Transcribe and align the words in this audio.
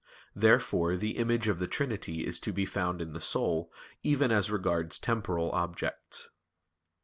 Therefore 0.35 0.97
the 0.97 1.17
image 1.17 1.47
of 1.47 1.59
the 1.59 1.67
Trinity 1.67 2.25
is 2.25 2.39
to 2.39 2.51
be 2.51 2.65
found 2.65 3.03
in 3.03 3.13
the 3.13 3.21
soul, 3.21 3.71
even 4.01 4.31
as 4.31 4.49
regards 4.49 4.97
temporal 4.97 5.51
objects. 5.51 6.29